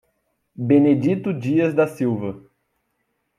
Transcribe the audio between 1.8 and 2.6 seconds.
Silva